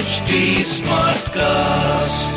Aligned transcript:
HD 0.00 0.36
Smartcast. 0.68 2.36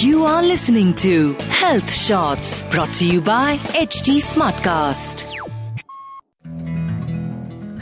You 0.00 0.24
are 0.24 0.42
listening 0.42 0.92
to 1.02 1.32
Health 1.60 1.90
Shots 1.92 2.62
brought 2.74 2.92
to 2.98 3.06
you 3.06 3.20
by 3.28 3.56
HT 3.80 4.14
Smartcast. 4.26 5.24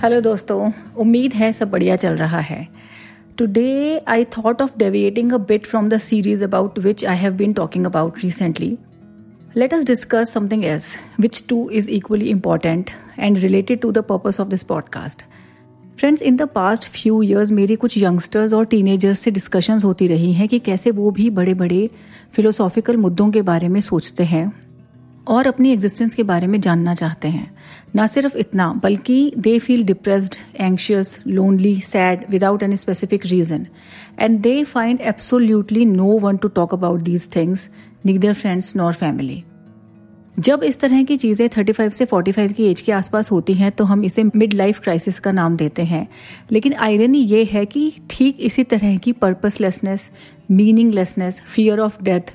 Hello 0.02 0.20
दोस्तों 0.28 0.70
उम्मीद 1.04 1.34
है 1.42 1.52
सब 1.52 1.70
बढ़िया 1.70 1.96
चल 2.04 2.16
रहा 2.16 2.40
है 2.52 2.66
today 3.38 4.00
I 4.08 4.24
thought 4.38 4.62
of 4.62 4.78
deviating 4.78 5.32
a 5.32 5.38
bit 5.52 5.66
from 5.66 5.88
the 5.88 5.98
series 6.08 6.42
about 6.42 6.78
which 6.88 7.04
I 7.04 7.16
have 7.16 7.36
been 7.36 7.52
talking 7.62 7.86
about 7.86 8.24
recently 8.24 8.76
Let 9.60 9.72
us 9.74 9.84
discuss 9.88 10.32
something 10.36 10.64
else, 10.70 10.88
which 11.24 11.46
too 11.50 11.62
is 11.78 11.86
equally 11.98 12.30
important 12.30 12.90
and 13.26 13.42
related 13.44 13.78
to 13.84 13.92
the 13.98 14.02
purpose 14.10 14.40
of 14.44 14.50
this 14.54 14.64
podcast. 14.72 15.22
Friends 16.01 16.21
in 16.21 16.35
the 16.35 16.41
past 16.53 16.87
few 16.91 17.21
years 17.23 17.51
मेरी 17.51 17.75
कुछ 17.75 17.97
youngsters 17.97 18.53
और 18.53 18.65
teenagers 18.65 19.19
से 19.19 19.31
discussions 19.31 19.83
होती 19.83 20.07
रही 20.07 20.31
हैं 20.33 20.47
कि 20.47 20.59
कैसे 20.59 20.91
वो 20.91 21.11
भी 21.11 21.29
बड़े 21.29 21.53
बड़े 21.53 21.89
फिलोसॉफिकल 22.35 22.97
मुद्दों 22.97 23.29
के 23.31 23.41
बारे 23.41 23.67
में 23.67 23.79
सोचते 23.81 24.23
हैं 24.23 24.51
और 25.27 25.47
अपनी 25.47 25.71
एग्जिस्टेंस 25.73 26.13
के 26.13 26.23
बारे 26.23 26.47
में 26.47 26.59
जानना 26.61 26.95
चाहते 26.95 27.27
हैं। 27.27 27.51
ना 27.95 28.07
सिर्फ़ 28.07 28.37
इतना, 28.37 28.71
बल्कि 28.83 29.33
they 29.37 29.57
feel 29.59 29.83
depressed 29.83 30.35
anxious 30.59 31.17
lonely 31.27 31.79
sad 31.81 32.25
without 32.29 32.63
any 32.63 32.77
specific 32.77 33.25
reason 33.25 33.67
and 34.19 34.39
they 34.39 34.63
find 34.63 35.01
absolutely 35.13 35.85
no 35.85 36.17
one 36.19 36.37
to 36.37 36.47
talk 36.47 36.73
about 36.73 37.01
these 37.01 37.29
things 37.35 37.69
neither 38.05 38.33
friends 38.33 38.75
nor 38.75 38.93
family 38.93 39.43
जब 40.37 40.63
इस 40.63 40.79
तरह 40.79 41.03
की 41.03 41.15
चीज़ें 41.17 41.47
35 41.49 41.91
से 41.91 42.05
45 42.05 42.53
की 42.53 42.65
एज 42.65 42.81
के 42.81 42.91
आसपास 42.91 43.31
होती 43.31 43.53
हैं 43.53 43.71
तो 43.71 43.83
हम 43.83 44.03
इसे 44.05 44.23
मिड 44.25 44.53
लाइफ 44.53 44.79
क्राइसिस 44.79 45.19
का 45.19 45.31
नाम 45.31 45.57
देते 45.57 45.81
हैं। 45.81 46.07
लेकिन 46.51 46.73
आयरनी 46.73 47.19
ये 47.19 47.43
है 47.43 47.65
कि 47.65 47.91
ठीक 48.09 48.39
इसी 48.39 48.63
तरह 48.63 48.95
की 48.97 49.11
purposelessness 49.13 50.09
meaninglessness 50.51 51.41
fear 51.45 51.79
of 51.79 52.01
death 52.03 52.33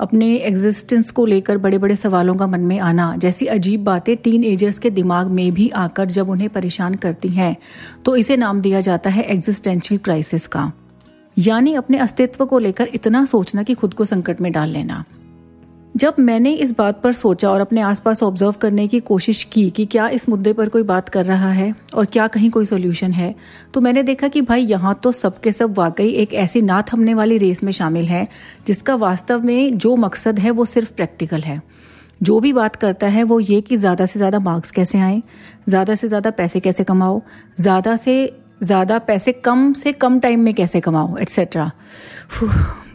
अपने 0.00 0.34
एग्जिस्टेंस 0.36 1.10
को 1.10 1.24
लेकर 1.26 1.58
बड़े 1.58 1.78
बड़े 1.78 1.96
सवालों 1.96 2.34
का 2.34 2.46
मन 2.46 2.60
में 2.60 2.78
आना, 2.78 3.14
जैसी 3.16 3.46
अजीब 3.46 3.84
बातें 3.84 4.16
टीन 4.16 4.44
एजर्स 4.44 4.78
के 4.78 4.90
दिमाग 4.90 5.26
में 5.26 5.52
भी 5.52 5.68
आकर 5.68 6.10
जब 6.10 6.30
उन्हें 6.30 6.48
परेशान 6.48 6.94
करती 6.94 7.28
हैं 7.28 7.56
तो 8.04 8.16
इसे 8.16 8.36
नाम 8.36 8.60
दिया 8.60 8.80
जाता 8.80 9.10
है 9.10 9.24
एग्जिस्टेंशियल 9.24 9.98
क्राइसिस 9.98 10.46
का। 10.46 10.70
यानी 11.36 11.74
अपने 11.74 11.98
अस्तित्व 11.98 12.46
को 12.46 12.58
लेकर 12.58 12.88
इतना 12.94 13.24
सोचना 13.24 13.62
कि 13.62 13.74
खुद 13.74 13.94
को 13.94 14.04
संकट 14.04 14.40
में 14.40 14.52
डाल 14.52 14.68
लेना। 14.68 15.04
जब 15.94 16.14
मैंने 16.18 16.52
इस 16.52 16.70
बात 16.78 17.00
पर 17.02 17.12
सोचा 17.12 17.50
और 17.50 17.60
अपने 17.60 17.80
आसपास 17.80 18.22
ऑब्ज़र्व 18.22 18.52
करने 18.52 18.86
की 18.88 19.00
कोशिश 19.00 19.42
की 19.44 19.68
कि 19.70 19.84
क्या 19.86 20.08
इस 20.08 20.28
मुद्दे 20.28 20.52
पर 20.52 20.68
कोई 20.68 20.82
बात 20.82 21.08
कर 21.08 21.24
रहा 21.26 21.50
है 21.50 21.74
और 21.94 22.06
क्या 22.06 22.26
कहीं 22.26 22.50
कोई 22.50 22.66
सोल्यूशन 22.66 23.12
है 23.12 23.34
तो 23.74 23.80
मैंने 23.80 24.02
देखा 24.02 24.28
कि 24.28 24.40
भाई 24.42 24.64
यहाँ 24.64 24.94
तो 25.02 25.12
सबके 25.12 25.52
सब 25.52 25.78
वाकई 25.78 26.08
एक 26.12 26.34
ऐसी 26.34 26.62
ना 26.62 26.82
थमने 26.92 27.14
वाली 27.14 27.38
रेस 27.38 27.62
में 27.62 27.72
शामिल 27.72 28.06
है, 28.06 28.26
जिसका 28.66 28.94
वास्तव 28.96 29.42
में 29.42 29.78
जो 29.78 29.94
मकसद 29.96 30.38
है 30.38 30.50
वो 30.50 30.64
सिर्फ़ 30.64 30.92
प्रैक्टिकल 30.92 31.40
है। 31.40 31.60
जो 32.22 32.40
भी 32.40 32.52
बात 32.52 32.76
करता 32.76 33.06
है 33.06 33.22
वो 33.22 33.40
ये 33.40 33.60
कि 33.60 33.76
ज़्यादा 33.76 34.06
से 34.06 34.18
ज़्यादा 34.18 34.38
मार्क्स 34.40 34.70
कैसे 34.70 34.98
आए, 34.98 35.22
ज़्यादा 35.68 35.94
से 35.94 36.08
ज़्यादा 36.08 36.30
पैसे 36.32 36.60
कैसे 36.60 36.84
कमाओ, 36.84 37.22
ज़्यादा 37.60 37.96
से 37.96 38.40
ज़्यादा 38.62 38.98
पैसे 39.00 39.32
कम 39.34 39.72
से 39.72 39.92
कम 39.92 40.18
टाइम 40.20 40.40
में 40.40 40.54
कैसे 40.54 40.80
कमाओ 40.80 41.16
etcetera 41.18 41.70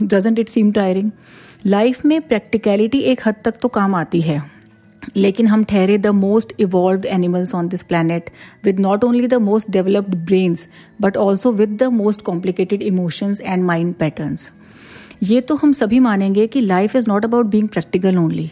doesn't 0.04 0.40
it 0.40 0.50
seem 0.50 0.72
tiring 0.72 1.12
life 1.66 2.06
में 2.06 2.22
प्रैक्टिकलिटी 2.22 3.00
एक 3.02 3.22
हद 3.26 3.36
तक 3.46 3.56
तो 3.62 3.68
काम 3.68 3.96
आती 3.96 4.22
है। 4.22 4.42
लेकिन 5.18 5.48
हम 5.48 5.64
ठहरे 5.64 5.98
the 5.98 6.08
most 6.08 6.54
evolve 6.60 7.06
animals 7.06 7.54
on 7.56 7.68
this 7.68 7.82
planet 7.84 8.30
with 8.66 8.80
not 8.80 9.04
only 9.04 9.28
the 9.28 9.34
most 9.34 9.72
developed 9.72 10.16
brains 10.16 10.68
but 11.02 11.18
also 11.18 11.52
with 11.52 11.70
the 11.70 11.84
most 11.84 12.22
complicated 12.22 12.82
emotions 12.82 13.42
and 13.42 13.64
mind 13.64 13.94
patterns 13.96 14.52
ये 15.24 15.42
तो 15.42 15.56
हम 15.56 15.72
सभी 15.72 16.00
मानेंगे 16.00 16.48
कि 16.48 16.62
life 16.62 16.96
is 16.96 17.08
not 17.08 17.26
about 17.26 17.46
being 17.46 17.68
practical 17.68 18.18
only 18.18 18.52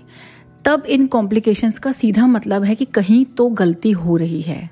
तब 0.66 0.84
इन 0.90 1.08
complications 1.08 1.80
का 1.80 1.92
सीधा 1.92 2.28
मतलब 2.28 2.64
है 2.64 2.76
कि 2.76 2.86
कहीं 2.86 3.26
तो 3.38 3.50
गलती 3.50 3.92
हो 3.92 4.18
रही 4.18 4.42
है। 4.42 4.70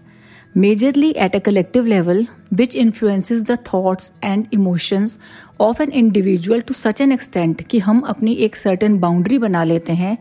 Majorly 0.56 1.14
at 1.18 1.36
a 1.36 1.40
collective 1.42 1.86
level, 1.86 2.26
which 2.52 2.76
influences 2.76 3.44
the 3.44 3.58
thoughts 3.58 4.14
and 4.24 4.48
emotions 4.52 5.18
of 5.60 5.80
an 5.82 5.92
individual 5.92 6.62
to 6.62 6.74
such 6.74 7.02
an 7.02 7.12
extent 7.12 7.62
कि 7.62 7.80
हम 7.80 8.00
अपनी 8.08 8.34
एक 8.46 8.56
certain 8.58 9.00
boundary 9.02 9.40
बना 9.40 9.64
लेते 9.64 9.94
हैं 9.94 10.18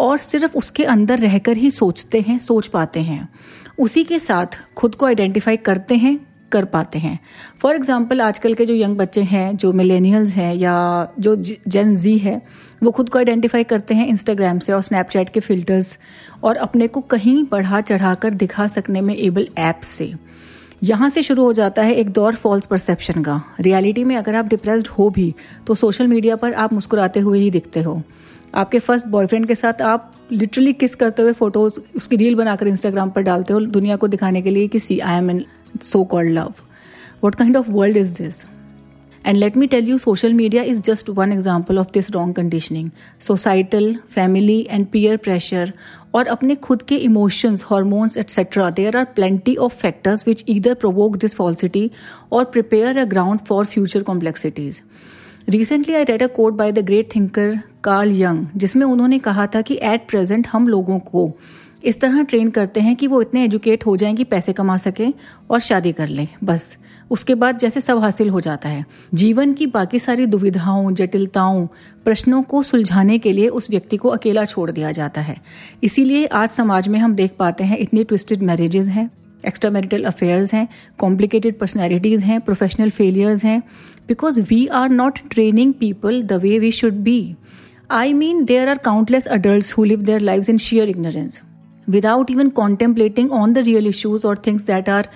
और 0.00 0.18
सिर्फ़ 0.18 0.56
उसके 0.56 0.84
अंदर 0.84 1.18
रहकर 1.18 1.56
ही 1.56 1.70
सोचते 1.70 2.20
हैं 2.20 2.38
सोच 2.38 2.66
पाते 2.66 3.00
हैं 3.00 3.28
उसी 3.78 4.04
के 4.04 4.18
साथ 4.18 4.58
खुद 4.76 4.94
को 4.94 5.06
आइडेंटिफाई 5.06 5.56
करते 5.56 5.96
हैं 5.96 6.18
कर 6.52 6.64
पाते 6.64 6.98
हैं 6.98 7.18
फॉर 7.62 7.74
एग्ज़ाम्पल 7.74 8.20
आजकल 8.20 8.54
के 8.54 8.66
जो 8.66 8.74
यंग 8.74 8.96
बच्चे 8.96 9.22
हैं 9.22 9.56
जो 9.56 9.72
मिलेनियल्स 9.72 10.30
हैं 10.30 10.54
या 10.54 10.76
जो 11.18 11.36
जेन 11.36 11.94
जी 11.96 12.16
है 12.18 12.40
वो 12.82 12.90
खुद 12.90 13.08
को 13.08 13.18
आइडेंटिफाई 13.18 13.64
करते 13.64 13.94
हैं 13.94 14.06
इंस्टाग्राम 14.08 14.58
से 14.58 14.72
और 14.72 14.82
स्नैपचैट 14.82 15.28
के 15.28 15.40
फिल्टर्स 15.40 15.96
और 16.44 16.56
अपने 16.56 16.86
को 16.88 17.00
कहीं 17.00 17.42
बढ़ा 17.50 17.80
चढ़ाकर 17.80 18.34
दिखा 18.34 18.66
सकने 18.66 19.00
में 19.00 19.14
एबल 19.16 19.48
ऐप 19.58 19.80
से। 19.84 20.12
यहाँ 20.82 21.08
से 21.10 21.22
शुरू 21.22 21.44
हो 21.44 21.52
जाता 21.52 21.82
है 21.82 21.94
एक 21.94 22.10
दौर 22.10 22.34
फॉल्स 22.34 22.66
परसेप्शन 22.66 23.22
का। 23.22 23.40
रियलिटी 23.60 24.04
में 24.04 24.16
अगर 24.16 24.34
आप 24.34 24.48
डिप्रेस्ड 24.48 24.88
हो 24.88 25.08
भी 25.10 25.34
तो 25.66 25.74
सोशल 25.74 26.06
मीडिया 26.06 26.36
पर 26.36 26.52
आप 26.54 26.72
मुस्कुराते 26.72 27.20
हुए 27.20 27.38
ही 27.38 27.50
दिखते 27.50 27.82
हो। 27.82 28.00
आपके 28.54 28.78
फ़र्स्ट 28.78 29.06
बॉयफ्रेंड 29.06 29.46
के 29.46 29.54
साथ 29.54 29.82
आप 29.82 30.12
लिटरली 30.32 30.72
किस 30.72 30.94
करते 30.94 31.22
हुए 31.22 31.32
फ़ोटोज़ 31.32 31.78
उसकी 31.96 32.16
रील 32.16 32.34
बनाकर 32.34 32.66
इंस्टाग्राम 32.66 33.10
पर 33.10 33.22
डालते 33.22 33.52
हो 33.52 33.60
दुनिया 33.60 33.96
को 33.96 34.08
दिखाने 34.08 34.42
के 34.42 34.50
लिए 34.50 34.68
कि 34.68 34.78
see 34.78 34.98
I 34.98 35.18
am 35.18 35.30
in 35.30 35.44
so 35.82 36.04
called 36.04 36.32
love 36.32 36.52
what 37.24 37.34
kind 37.34 37.56
of 37.56 37.70
world 37.70 37.96
is 37.96 38.14
this? 38.14 38.55
And 39.26 39.40
let 39.40 39.56
me 39.56 39.66
tell 39.66 39.82
you, 39.82 39.98
social 39.98 40.32
media 40.32 40.62
is 40.62 40.80
just 40.80 41.08
one 41.08 41.32
example 41.32 41.78
of 41.78 41.90
this 41.92 42.10
wrong 42.14 42.32
conditioning. 42.32 42.92
Societal, 43.18 43.96
family, 44.16 44.58
and 44.70 44.90
peer 44.92 45.16
pressure, 45.18 45.70
और 46.14 46.26
अपने 46.26 46.54
खुद 46.54 46.82
के 46.82 46.96
emotions 46.96 47.64
hormones 47.64 48.16
etcetera 48.16 48.70
there 48.70 48.96
are 48.96 49.04
plenty 49.04 49.56
of 49.56 49.74
factors 49.74 50.24
which 50.26 50.44
either 50.48 50.74
provoke 50.74 51.16
this 51.16 51.34
falsity 51.34 51.90
और 52.32 52.44
prepare 52.44 52.98
a 52.98 53.04
ground 53.04 53.40
for 53.40 53.64
future 53.64 54.02
complexities 54.02 54.80
recently 55.48 55.94
I 55.94 56.04
read 56.04 56.22
a 56.22 56.26
quote 56.26 56.54
by 56.54 56.72
the 56.72 56.78
great 56.78 57.14
thinker 57.14 57.58
Carl 57.84 58.12
Jung 58.22 58.46
जिसमें 58.56 58.86
उन्होंने 58.86 59.18
कहा 59.18 59.46
था 59.46 59.60
कि 59.60 59.78
एट 59.82 60.08
प्रेजेंट 60.08 60.48
हम 60.48 60.68
लोगों 60.68 60.98
को 60.98 61.30
इस 61.84 62.00
तरह 62.00 62.22
ट्रेन 62.22 62.50
करते 62.50 62.80
हैं 62.80 62.96
कि 62.96 63.06
वो 63.06 63.22
इतने 63.22 63.44
एजुकेट 63.44 63.86
हो 63.86 63.96
जाएँ 63.96 64.14
कि 64.14 64.24
पैसे 64.24 64.52
कमा 64.52 64.76
सकें 64.76 65.12
और 65.50 65.60
शादी 65.60 65.92
कर 65.92 66.08
लें। 66.08 66.28
बस। 66.44 66.76
उसके 67.10 67.34
बाद 67.34 67.58
जैसे 67.58 67.80
सब 67.80 67.98
हासिल 67.98 68.28
हो 68.28 68.40
जाता 68.40 68.68
है। 68.68 68.84
जीवन 69.14 69.52
की 69.54 69.66
बाकी 69.66 69.98
सारी 69.98 70.26
दुविधाओं, 70.26 70.94
जटिलताओं, 70.94 71.66
प्रश्नों 72.04 72.42
को 72.42 72.62
सुलझाने 72.62 73.18
के 73.18 73.32
लिए 73.32 73.48
उस 73.48 73.70
व्यक्ति 73.70 73.96
को 73.96 74.08
अकेला 74.08 74.44
छोड़ 74.44 74.70
दिया 74.70 74.90
जाता 74.92 75.20
है। 75.20 75.36
इसीलिए 75.82 76.26
आज 76.26 76.48
समाज 76.48 76.88
में 76.88 76.98
हम 76.98 77.14
देख 77.14 77.34
पाते 77.38 77.64
हैं 77.64 77.78
इतनी 77.78 78.04
ट्विस्टेड 78.04 78.42
मैरिजेज 78.42 78.88
हैं 78.88 79.10
एक्स्ट्रा 79.46 79.70
मैरिटल 79.70 80.04
अफेयर्स 80.04 80.54
हैं 80.54 80.68
कॉम्प्लिकेटेड 80.98 81.58
पर्सनैलिटीज 81.58 82.22
हैं 82.22 82.40
प्रोफेशनल 82.40 82.90
फेलियर्स 82.90 83.44
हैं 83.44 83.62
because 84.08 84.40
we 84.40 84.66
are 84.66 84.88
not 84.88 85.18
training 85.30 85.74
people 85.74 86.22
the 86.22 86.32
way 86.32 86.58
we 86.58 86.70
should 86.70 86.92
be 86.92 87.36
I 87.90 88.12
mean 88.12 88.44
there 88.44 88.68
are 88.68 88.78
countless 88.78 89.26
adult 89.26 89.72
who 89.78 89.84
live 89.84 90.02
their 90.02 90.20
live 90.20 90.44
in 90.48 90.58
sheer 90.58 90.88
ignorance 90.88 91.40
without 91.88 92.30
even 92.30 92.50
contemplating 92.50 93.32
on 93.32 93.52
the 93.52 93.58
real 93.58 93.92
issues 93.92 94.24
और 94.24 94.42
things 94.46 94.62
that 94.62 94.88
are 94.88 95.08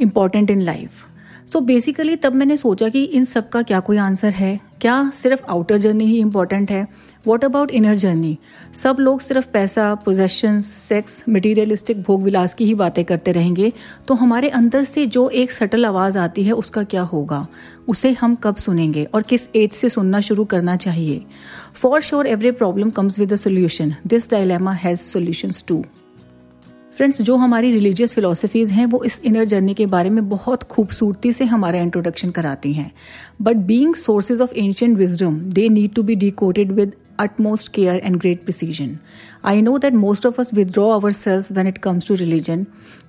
important 0.00 0.50
in 0.50 0.64
life. 0.64 1.07
So 1.52 1.60
basically 1.60 2.14
तब 2.16 2.34
मैंने 2.34 2.56
सोचा 2.56 2.88
कि 2.88 3.02
इन 3.02 3.24
सब 3.24 3.48
का 3.48 3.60
क्या 3.62 3.78
कोई 3.80 3.96
answer 3.96 4.30
है? 4.30 4.58
क्या 4.80 5.10
सिर्फ़ 5.14 5.44
आउटर 5.50 5.78
जर्नी 5.78 6.04
ही 6.06 6.18
इंपॉर्टेंट 6.18 6.70
है? 6.70 6.86
वॉट 7.26 7.44
अबाउट 7.44 7.70
इनर 7.70 7.94
जर्नी 7.94 8.36
सब 8.74 8.96
लोग 9.00 9.20
सिर्फ़ 9.20 9.46
पैसा 9.52 9.94
पोजेशन 9.94 10.60
सेक्स 10.60 11.22
मटीरियलिस्टिक 11.28 12.02
भोग 12.02 12.22
विलास 12.22 12.54
की 12.54 12.64
ही 12.64 12.74
बातें 12.74 13.04
करते 13.04 13.32
रहेंगे 13.32 13.72
तो 14.08 14.14
हमारे 14.14 14.48
अंदर 14.50 14.84
से 14.84 15.06
जो 15.06 15.28
एक 15.28 15.52
सटल 15.52 15.86
आवाज़ 15.86 16.18
आती 16.18 16.42
है, 16.42 16.52
उसका 16.52 16.82
क्या 16.82 17.02
होगा? 17.02 17.46
उसे 17.88 18.12
हम 18.12 18.34
कब 18.34 18.56
सुनेंगे 18.56 19.04
और 19.04 19.22
किस 19.22 19.48
एज 19.56 19.72
से 19.72 19.88
सुनना 19.88 20.20
शुरू 20.20 20.44
करना 20.44 20.76
चाहिए? 20.76 21.22
For 21.74 22.00
sure 22.00 22.26
every 22.26 22.50
problem 22.52 22.90
comes 22.90 23.18
with 23.18 23.32
a 23.32 23.36
solution 23.36 23.94
this 24.06 24.30
dilemma 24.30 24.72
has 24.74 24.98
solutions 25.00 25.64
too 25.68 25.84
friends 26.98 27.20
जो 27.22 27.34
हमारी 27.36 27.70
रिलीजियस 27.72 28.12
फिलोसफीज 28.12 28.70
हैं, 28.70 28.86
वो 28.86 29.02
इस 29.04 29.20
इनर 29.24 29.44
जर्नी 29.44 29.74
के 29.74 29.86
बारे 29.86 30.10
में 30.10 30.28
बहुत 30.28 30.62
खूबसूरती 30.62 31.32
से 31.32 31.44
हमारा 31.44 31.80
इंट्रोडक्शन 31.80 32.30
कराती 32.30 32.72
हैं। 32.72 32.90
But 33.42 33.56
being 33.66 33.94
sources 33.94 34.40
of 34.40 34.54
ancient 34.54 34.96
wisdom 34.98 35.38
they 35.50 35.68
need 35.68 35.94
to 35.94 36.02
be 36.02 36.14
decoded 36.40 36.72
with 36.72 36.94
utmost 37.22 37.70
care 37.76 37.94
and 38.08 38.18
great 38.22 38.42
precision. 38.48 38.90
I 39.44 39.54
know 39.60 39.78
that 39.84 39.96
most 40.02 40.26
of 40.28 40.36
us 40.42 40.52
withdraw 40.58 40.90
ourselves 40.90 41.48
when 41.56 41.70
it 41.70 41.80
comes 41.86 42.10
to 42.10 42.16
religion, 42.18 42.64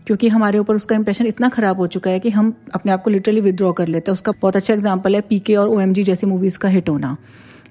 क्योंकि 0.07 0.27
हमारे 0.27 0.59
ऊपर 0.59 0.75
उसका 0.75 0.95
impression 0.95 1.25
इतना 1.25 1.50
खराब 1.50 1.80
हो 1.80 1.88
चुका 1.88 2.12
है 2.12 2.19
कि 2.19 2.30
हम 2.30 2.53
अपने 2.74 2.91
आप 2.91 3.03
को 3.03 3.09
लिटरली 3.09 3.41
विदड्रॉ 3.41 3.71
कर 3.74 3.88
लेते 3.88 4.12
हैं। 4.12 4.13
उसका 4.13 4.31
बहुत 4.41 4.56
अच्छा 4.56 4.74
एग्ज़ाम्पल 4.74 5.15
है 5.15 5.21
पीके 5.30 5.56
और 5.56 5.69
ओ 5.69 5.80
एम 5.80 5.94
जी 5.94 6.03
जैसी 6.03 6.27
मूवीज़ 6.27 6.57
का 6.57 6.69
हिट 6.69 6.89
होना 6.89 7.15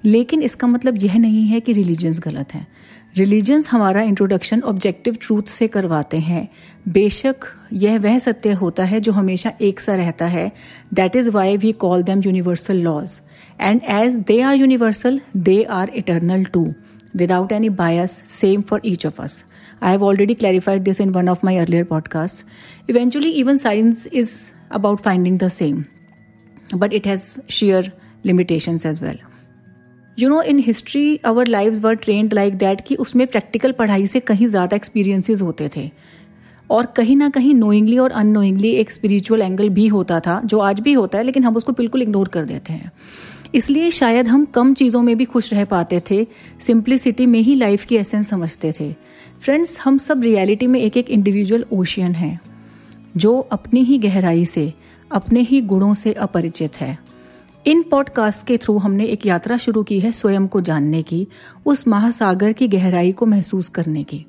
लेकिन 0.05 0.41
इसका 0.43 0.67
मतलब 0.67 1.03
यह 1.03 1.17
नहीं 1.19 1.43
है 1.43 1.59
कि 1.59 1.71
रिलीजन्स 1.71 2.19
गलत 2.19 2.53
हैं। 2.53 2.67
रिलीजन्स 3.17 3.69
हमारा 3.69 4.01
इंट्रोडक्शन 4.01 4.61
ऑब्जेक्टिव 4.61 5.17
ट्रूथ 5.21 5.43
से 5.43 5.67
करवाते 5.67 6.17
हैं। 6.17 6.47
बेशक 6.87 7.45
यह 7.73 7.97
वह 7.99 8.17
सत्य 8.19 8.51
होता 8.53 8.83
है 8.83 8.99
जो 8.99 9.11
हमेशा 9.11 9.51
एक 9.61 9.79
सा 9.79 9.95
रहता 9.95 10.27
है। 10.27 10.51
That 10.93 11.15
is 11.15 11.29
why 11.29 11.57
we 11.57 11.71
call 11.71 12.03
them 12.03 12.21
universal 12.25 12.77
laws 12.77 13.19
and 13.61 13.81
as 13.89 14.15
they 14.27 14.39
are 14.41 14.55
universal 14.55 15.19
they 15.37 15.63
are 15.63 15.91
eternal 15.95 16.43
too 16.43 16.73
without 17.15 17.51
any 17.51 17.69
bias 17.69 18.21
same 18.29 18.61
for 18.61 18.81
each 18.85 19.05
of 19.05 19.21
us 19.21 19.43
I 19.81 19.91
have 19.91 20.03
already 20.03 20.33
clarified 20.33 20.83
this 20.83 21.01
in 21.01 21.09
one 21.09 21.29
of 21.29 21.45
my 21.45 21.57
earlier 21.57 21.83
podcast 21.83 22.89
eventually 22.89 23.29
even 23.29 23.57
science 23.57 24.07
is 24.13 24.35
about 24.71 25.01
finding 25.01 25.39
the 25.39 25.47
same 25.47 25.83
but 26.75 26.93
it 26.93 27.07
has 27.07 27.33
their 27.49 27.91
limitations 28.23 28.85
as 28.85 29.01
well. 29.01 29.28
You 30.17 30.29
know 30.29 30.41
in 30.41 30.59
history 30.59 31.19
our 31.25 31.47
live 31.47 31.79
were 31.79 31.93
trend 31.95 32.33
like 32.33 32.55
that 32.57 32.81
कि 32.81 32.95
उसमें 32.95 33.25
practical 33.27 33.71
पढ़ाई 33.71 34.07
से 34.07 34.19
कहीं 34.19 34.47
ज़्यादा 34.47 34.75
experiences 34.75 35.41
होते 35.41 35.69
थे। 35.75 35.89
और 36.69 36.85
कहीं 36.85 37.15
ना 37.15 37.29
कहीं 37.29 37.53
नोइंगली 37.55 37.97
और 37.97 38.11
अनोइंगली 38.11 38.71
एक 38.71 38.91
स्पिरिचुअल 38.91 39.41
एंगल 39.41 39.69
भी 39.69 39.87
होता 39.87 40.19
था, 40.19 40.41
जो 40.45 40.59
आज 40.59 40.79
भी 40.79 40.93
होता 40.93 41.17
है, 41.17 41.23
लेकिन 41.23 41.43
हम 41.43 41.55
उसको 41.55 41.71
बिल्कुल 41.71 42.01
इग्नोर 42.01 42.27
कर 42.27 42.45
देते 42.45 42.73
हैं। 42.73 42.91
इसलिए 43.55 43.91
शायद 43.91 44.27
हम 44.27 44.45
कम 44.45 44.73
चीज़ों 44.73 45.01
में 45.01 45.15
भी 45.17 45.25
खुश 45.25 45.53
रह 45.53 45.65
पाते 45.65 46.01
थे 46.11 46.25
सिंप्लिसिटी 46.61 47.25
में 47.25 47.39
ही 47.39 47.55
लाइफ 47.55 47.85
की 47.85 47.95
एसेंस 47.95 48.29
समझते 48.29 48.71
थे। 48.79 48.91
फ्रेंड्स 49.41 49.79
हम 49.79 49.97
सब 49.97 50.23
रियलिटी 50.23 50.67
में 50.67 50.79
एक 50.79 50.97
एक 50.97 51.09
इंडिविजुअल 51.09 51.65
ओशियन 51.71 52.11
है, 52.11 52.39
जो 53.17 53.37
अपनी 53.37 53.83
ही 53.83 53.97
गहराई 53.97 54.45
से, 54.45 54.73
अपने 55.11 55.41
ही 55.41 55.61
गुणों 55.61 55.93
से 55.93 56.13
अपरिचित 56.13 56.75
है। 56.75 56.97
इन 57.65 57.81
पॉडकास्ट 57.83 58.47
के 58.47 58.57
थ्रू 58.57 58.77
हमने 58.77 59.05
एक 59.05 59.25
यात्रा 59.25 59.57
शुरू 59.57 59.83
की 59.83 59.99
है 59.99 60.11
स्वयं 60.11 60.47
को 60.47 60.61
जानने 60.61 61.01
की, 61.01 61.27
उस 61.65 61.87
महासागर 61.87 62.53
की 62.53 62.67
गहराई 62.67 63.11
को 63.11 63.25
महसूस 63.25 63.69
करने 63.69 64.03
की। 64.03 64.25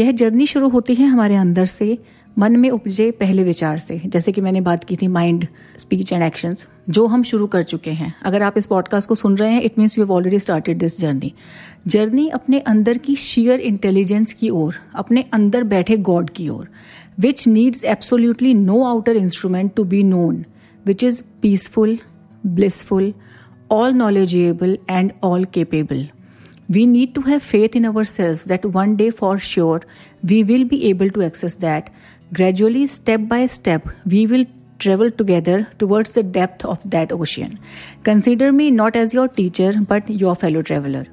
यह 0.00 0.12
जर्नी 0.12 0.46
शुरू 0.46 0.68
होती 0.68 0.94
है 0.94 1.06
हमारे 1.06 1.36
अंदर 1.36 1.64
से, 1.64 1.98
मन 2.38 2.56
में 2.56 2.70
उपजे 2.70 3.10
पहले 3.10 3.44
विचार 3.44 3.78
से। 3.78 4.00
जैसे 4.06 4.32
कि 4.32 4.40
मैंने 4.40 4.60
बात 4.60 4.84
की 4.84 4.96
थी 4.96 5.06
माइंड 5.06 5.46
स्पीच 5.78 6.12
एंड 6.12 6.22
एक्शंस 6.22 6.66
जो 6.90 7.06
हम 7.06 7.22
शुरू 7.22 7.46
कर 7.46 7.62
चुके 7.62 7.90
हैं। 7.90 8.14
अगर 8.22 8.42
आप 8.42 8.58
इस 8.58 8.66
पॉडकास्ट 8.66 9.08
को 9.08 9.14
सुन 9.14 9.36
रहे 9.36 9.52
हैं 9.52 9.62
it 9.62 9.78
means 9.78 9.98
you 9.98 10.04
have 10.04 10.12
already 10.12 10.38
started 10.38 10.78
this 10.78 11.00
journey 11.00 11.32
journey 11.86 12.28
अपने 12.28 12.58
अंदर 12.58 12.98
की 12.98 13.14
शेयर 13.14 13.60
इंटेलिजेंस 13.60 14.32
की 14.32 14.50
ओर, 14.50 14.74
अपने 14.94 15.24
अंदर 15.32 15.64
बैठे 15.64 15.96
गॉड 15.96 16.30
की 16.30 16.48
ओर 16.48 16.68
which 17.20 17.46
needs 17.48 17.84
absolutely 17.84 18.54
no 18.54 18.84
outer 18.84 19.16
instrument 19.16 19.74
to 19.74 19.84
be 19.84 20.02
known 20.02 20.44
which 20.86 21.04
is 21.04 21.22
peaceful 21.42 21.98
blissful, 22.44 23.14
all 23.68 23.92
knowledgeable, 23.92 24.76
and 24.88 25.12
all 25.22 25.44
capable. 25.44 26.06
We 26.68 26.86
need 26.86 27.14
to 27.14 27.22
have 27.22 27.42
faith 27.42 27.74
in 27.74 27.86
ourselves 27.86 28.44
that 28.44 28.64
one 28.64 28.96
day 28.96 29.10
for 29.10 29.38
sure 29.38 29.82
we 30.22 30.44
will 30.44 30.64
be 30.64 30.88
able 30.90 31.10
to 31.10 31.22
access 31.22 31.54
that. 31.56 31.90
Gradually, 32.32 32.86
step 32.86 33.22
by 33.26 33.46
step, 33.46 33.88
we 34.04 34.26
will 34.26 34.44
travel 34.78 35.10
together 35.10 35.66
towards 35.78 36.12
the 36.12 36.22
depth 36.22 36.64
of 36.64 36.88
that 36.88 37.10
ocean. 37.10 37.58
Consider 38.04 38.52
me 38.52 38.70
not 38.70 38.96
as 38.96 39.14
your 39.14 39.28
teacher 39.28 39.72
but 39.86 40.08
your 40.08 40.34
fellow 40.34 40.62
traveler. 40.62 41.06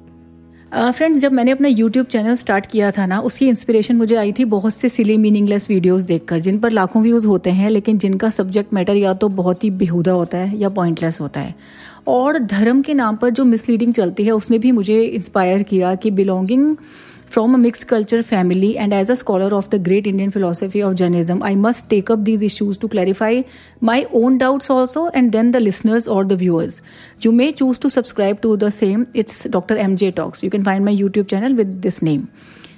Friends 0.72 1.16
uh, 1.16 1.22
जब 1.22 1.32
मैंने 1.32 1.50
अपना 1.50 1.68
YouTube 1.68 2.06
channel 2.06 2.34
start 2.36 2.66
किया 2.66 2.90
था 2.90 3.04
ना 3.06 3.20
उसकी 3.20 3.48
inspiration 3.48 3.96
मुझे 3.96 4.14
आई 4.14 4.32
थी 4.32 4.44
बहुत 4.44 4.74
से 4.74 4.88
सिली 4.88 5.16
मीनिंगलेस 5.16 5.68
वीडियोस 5.70 6.02
देखकर 6.02 6.40
जिन 6.40 6.58
पर 6.58 6.70
लाखों 6.70 7.02
व्यूज़ 7.02 7.26
होते 7.26 7.50
हैं 7.50 7.70
लेकिन 7.70 7.98
जिनका 7.98 8.30
सब्जेक्ट 8.30 8.74
मैटर 8.74 8.96
या 8.96 9.14
तो 9.14 9.28
बहुत 9.28 9.64
ही 9.64 9.70
बेहुदा 9.70 10.12
होता 10.12 10.38
है 10.38 10.58
या 10.58 10.68
पॉइंटलेस 10.68 11.20
होता 11.20 11.40
है। 11.40 11.54
और 12.06 12.38
धर्म 12.38 12.82
के 12.82 12.94
नाम 12.94 13.16
पर 13.16 13.30
जो 13.30 13.44
मिसलीडिंग 13.44 13.94
चलती 13.94 14.24
है 14.24 14.32
उसने 14.32 14.58
भी 14.58 14.72
मुझे 14.72 15.02
इंस्पायर 15.02 15.62
किया 15.62 15.94
कि 15.94 16.10
belonging 16.10 16.76
From 17.26 17.54
a 17.54 17.58
mixed 17.58 17.86
culture 17.88 18.22
family 18.22 18.78
and 18.78 18.94
as 18.94 19.10
a 19.10 19.16
scholar 19.16 19.54
of 19.54 19.68
the 19.70 19.78
great 19.78 20.06
Indian 20.06 20.30
philosophy 20.30 20.80
of 20.80 20.94
Jainism, 20.94 21.42
I 21.42 21.54
must 21.54 21.90
take 21.90 22.08
up 22.08 22.24
these 22.24 22.40
issues 22.40 22.78
to 22.78 22.88
clarify 22.88 23.42
my 23.80 24.06
own 24.12 24.38
doubts 24.38 24.70
also 24.70 25.08
and 25.08 25.32
then 25.32 25.50
the 25.50 25.60
listeners 25.60 26.08
or 26.08 26.24
the 26.24 26.36
viewers. 26.36 26.80
You 27.20 27.32
may 27.32 27.52
choose 27.52 27.78
to 27.80 27.90
subscribe 27.90 28.40
to 28.42 28.56
the 28.56 28.70
same. 28.70 29.08
It's 29.12 29.44
Dr. 29.44 29.76
MJ 29.76 30.14
Talks. 30.14 30.42
You 30.42 30.50
can 30.50 30.64
find 30.64 30.84
my 30.84 30.94
YouTube 30.94 31.28
channel 31.28 31.54
with 31.54 31.82
this 31.82 32.00
name. 32.00 32.30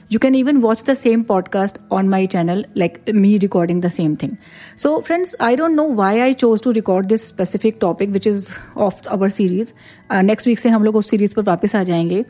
You 0.09 0.19
can 0.19 0.35
even 0.35 0.61
watch 0.61 0.83
the 0.83 0.95
same 0.95 1.23
podcast 1.25 1.77
on 1.89 2.09
my 2.09 2.25
channel, 2.25 2.63
like 2.75 3.07
me 3.07 3.39
recording 3.39 3.79
the 3.79 3.89
same 3.89 4.15
thing. 4.15 4.37
So, 4.75 5.01
friends, 5.01 5.33
I 5.39 5.55
don't 5.55 5.75
know 5.75 5.85
why 5.99 6.21
I 6.21 6.33
chose 6.33 6.61
to 6.61 6.73
record 6.73 7.09
this 7.09 7.25
specific 7.25 7.79
topic, 7.79 8.11
which 8.11 8.27
is 8.27 8.51
of 8.75 9.01
our 9.07 9.29
series. 9.29 9.73
Uh, 10.09 10.21
next 10.21 10.45
week 10.45 10.59
से 10.59 10.69
हम 10.69 10.83
लोग 10.83 10.95
उस 10.95 11.09
series 11.09 11.33
पर 11.33 11.41
वापस 11.41 11.75
आ 11.75 11.83
जाएंगे. 11.83 12.23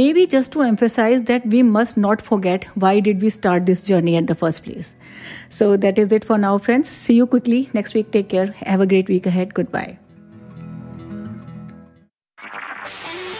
Maybe 0.00 0.26
just 0.26 0.52
to 0.56 0.66
emphasize 0.68 1.24
that 1.30 1.48
we 1.56 1.62
must 1.62 2.02
not 2.08 2.26
forget 2.30 2.68
why 2.74 2.98
did 3.08 3.22
we 3.22 3.30
start 3.38 3.66
this 3.66 3.82
journey 3.92 4.16
at 4.16 4.26
the 4.26 4.38
first 4.44 4.64
place. 4.68 4.94
So 5.48 5.76
that 5.76 6.04
is 6.04 6.12
it 6.20 6.30
for 6.32 6.38
now, 6.38 6.58
friends. 6.58 6.94
See 7.06 7.18
you 7.22 7.26
quickly 7.26 7.68
next 7.80 7.94
week. 7.94 8.12
Take 8.12 8.30
care. 8.36 8.54
Have 8.66 8.80
a 8.80 8.94
great 8.94 9.08
week 9.08 9.26
ahead. 9.26 9.54
Goodbye. 9.54 10.03